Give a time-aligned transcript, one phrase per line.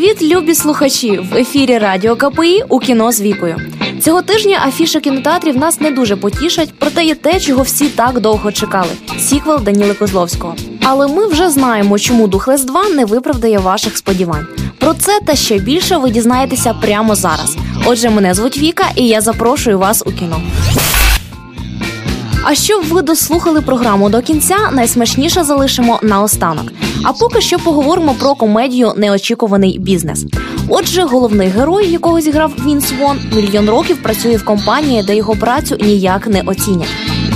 [0.00, 1.18] Привіт, любі слухачі!
[1.18, 3.56] В ефірі Радіо КПІ у кіно з вікою.
[4.02, 8.52] Цього тижня афіша кінотеатрів нас не дуже потішать, проте є те, чого всі так довго
[8.52, 10.54] чекали: сіквел Даніли Козловського.
[10.82, 14.46] Але ми вже знаємо, чому Духлес 2 не виправдає ваших сподівань.
[14.78, 17.56] Про це та ще більше ви дізнаєтеся прямо зараз.
[17.86, 20.42] Отже, мене звуть Віка, і я запрошую вас у кіно.
[22.44, 26.72] А щоб ви дослухали програму до кінця, найсмачніше залишимо наостанок.
[27.04, 30.24] А поки що поговоримо про комедію Неочікуваний бізнес.
[30.68, 35.76] Отже, головний герой, якого зіграв Вінс Вон, мільйон років працює в компанії, де його працю
[35.80, 36.88] ніяк не оцінять.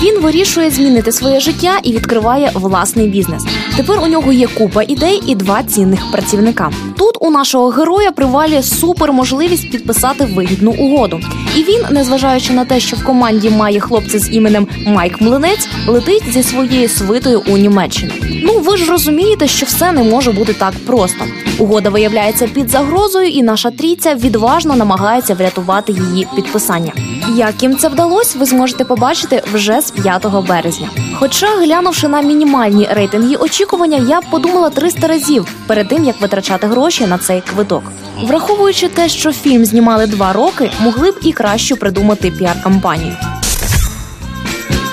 [0.05, 3.45] Він вирішує змінити своє життя і відкриває власний бізнес.
[3.77, 6.71] Тепер у нього є купа ідей і два цінних працівника.
[6.97, 11.21] Тут у нашого героя привалює супер можливість підписати вигідну угоду.
[11.57, 16.33] І він, незважаючи на те, що в команді має хлопця з іменем Майк Млинець, летить
[16.33, 18.13] зі своєю свитою у Німеччину.
[18.43, 21.25] Ну ви ж розумієте, що все не може бути так просто.
[21.59, 26.93] Угода виявляється під загрозою, і наша трійця відважно намагається врятувати її підписання.
[27.37, 30.89] Як їм це вдалося, ви зможете побачити вже з 5 березня.
[31.15, 36.67] Хоча, глянувши на мінімальні рейтинги очікування, я б подумала 300 разів перед тим як витрачати
[36.67, 37.83] гроші на цей квиток.
[38.23, 43.17] Враховуючи те, що фільм знімали два роки, могли б і краще придумати піар-кампанію.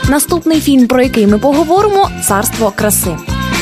[0.09, 3.17] Наступний фільм, про який ми поговоримо царство краси.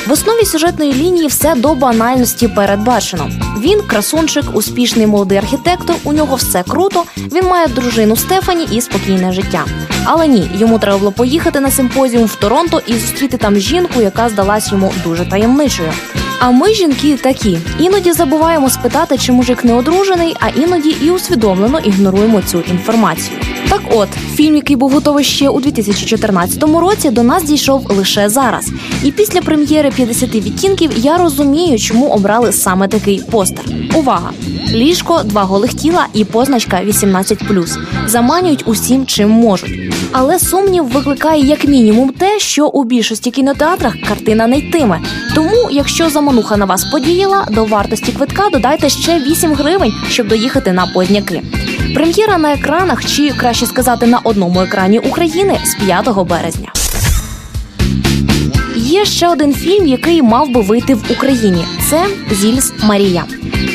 [0.10, 3.30] В основі сюжетної лінії все до банальності передбачено.
[3.60, 5.96] Він красунчик, успішний молодий архітектор.
[6.04, 7.04] У нього все круто.
[7.18, 9.66] Він має дружину Стефані і спокійне життя.
[10.04, 14.30] Але ні, йому треба було поїхати на симпозіум в Торонто і зустріти там жінку, яка
[14.30, 15.92] здалась йому дуже таємничою.
[16.40, 21.80] А ми, жінки, такі іноді забуваємо спитати, чи мужик не одружений, а іноді і усвідомлено
[21.80, 23.38] ігноруємо цю інформацію.
[23.70, 28.72] Так, от фільм, який був готовий ще у 2014 році, до нас дійшов лише зараз.
[29.04, 33.66] І після прем'єри «50 відтінків я розумію, чому обрали саме такий постер.
[33.96, 34.32] Увага!
[34.74, 37.78] Ліжко, два голих тіла і позначка 18+.
[38.08, 39.94] заманюють усім, чим можуть.
[40.12, 45.02] Але сумнів викликає як мінімум те, що у більшості кінотеатрах картина не йтиме.
[45.72, 50.88] Якщо замануха на вас подіяла, до вартості квитка додайте ще 8 гривень, щоб доїхати на
[50.88, 51.42] позняки.
[51.96, 56.72] Прем'єра на екранах, чи краще сказати, на одному екрані України з 5 березня.
[58.76, 61.66] Є ще один фільм, який мав би вийти в Україні.
[61.90, 63.24] Це Зільс Марія.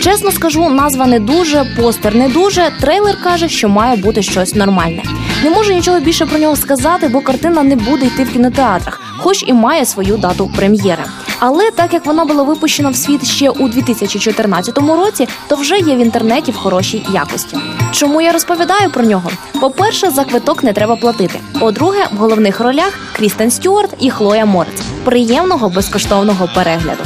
[0.03, 2.71] Чесно скажу, назва не дуже, постер не дуже.
[2.81, 5.03] Трейлер каже, що має бути щось нормальне.
[5.45, 9.45] Не можу нічого більше про нього сказати, бо картина не буде йти в кінотеатрах, хоч
[9.47, 11.05] і має свою дату прем'єри.
[11.47, 15.97] Але так як вона була випущена в світ ще у 2014 році, то вже є
[15.97, 17.57] в інтернеті в хорошій якості.
[17.93, 19.31] Чому я розповідаю про нього?
[19.61, 21.41] По-перше, за квиток не треба платити.
[21.61, 24.83] По-друге, в головних ролях Крістен Стюарт і Хлоя Морець.
[25.05, 27.03] Приємного безкоштовного перегляду.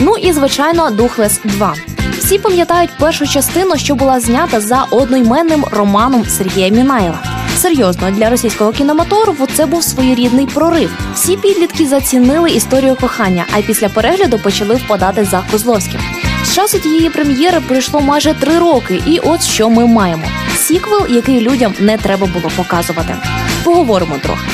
[0.00, 1.74] Ну і звичайно, Духлес 2.
[2.18, 7.33] Всі пам'ятають першу частину, що була знята за одноіменним романом Сергія Мінаєва.
[7.64, 10.90] Серйозно для російського кінематографу це був своєрідний прорив.
[11.14, 16.00] Всі підлітки зацінили історію кохання, а після перегляду почали впадати за Козловським.
[16.44, 20.22] З часу тієї прем'єри пройшло майже три роки, і от що ми маємо:
[20.56, 23.16] сіквел, який людям не треба було показувати.
[23.64, 24.46] Поговоримо трохи.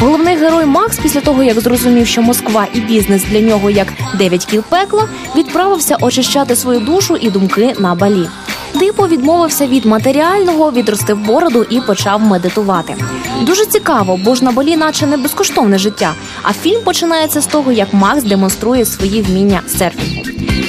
[0.00, 4.44] Головний герой Макс, після того як зрозумів, що Москва і бізнес для нього як дев'ять
[4.44, 8.28] кіл пекла, відправився очищати свою душу і думки на балі.
[8.78, 12.96] Типу відмовився від матеріального, відростив бороду і почав медитувати.
[13.42, 16.14] Дуже цікаво, бо ж на балі, наче не безкоштовне життя.
[16.42, 20.22] А фільм починається з того, як Макс демонструє свої вміння серфінгу.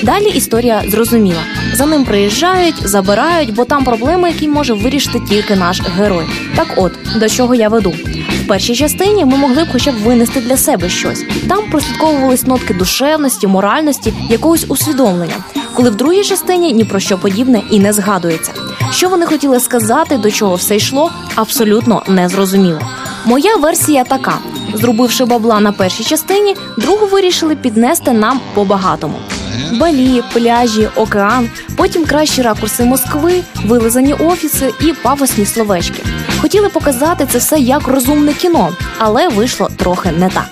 [0.03, 1.41] Далі історія зрозуміла.
[1.73, 6.25] За ним приїжджають, забирають, бо там проблеми, які може вирішити тільки наш герой.
[6.55, 7.93] Так, от до чого я веду.
[8.43, 11.25] В першій частині ми могли б хоча б винести для себе щось.
[11.49, 15.35] Там прослідковувались нотки душевності, моральності, якогось усвідомлення.
[15.75, 18.51] Коли в другій частині ні про що подібне і не згадується.
[18.91, 22.79] Що вони хотіли сказати, до чого все йшло, абсолютно незрозуміло.
[23.25, 24.37] Моя версія така:
[24.73, 29.15] зробивши бабла на першій частині, другу вирішили піднести нам по багатому.
[29.79, 33.33] Балі, пляжі, океан, потім кращі ракурси Москви,
[33.65, 36.03] вилизані офіси і пафосні словечки.
[36.41, 40.47] Хотіли показати це все як розумне кіно, але вийшло трохи не так.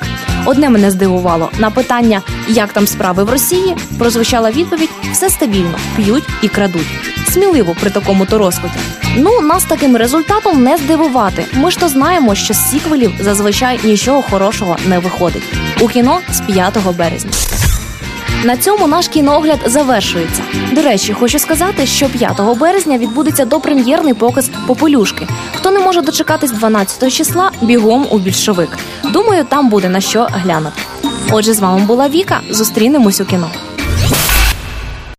[0.45, 6.23] Одне мене здивувало на питання, як там справи в Росії, прозвучала відповідь: все стабільно, п'ють
[6.41, 6.87] і крадуть.
[7.29, 8.75] Сміливо при такому то розкладі.
[9.17, 11.45] Ну, нас таким результатом не здивувати.
[11.53, 15.43] Ми ж то знаємо, що з сіквелів зазвичай нічого хорошого не виходить.
[15.81, 17.31] У кіно з 5 березня.
[18.43, 20.41] На цьому наш кіноогляд завершується.
[20.71, 25.27] До речі, хочу сказати, що 5 березня відбудеться допрем'єрний показ Попелюшки.
[25.55, 28.77] Хто не може дочекатись 12 числа, бігом у більшовик.
[29.03, 30.81] Думаю, там буде на що глянути.
[31.35, 32.41] Отже, з вами була Віка.
[32.49, 33.49] Зустрінемось у кіно.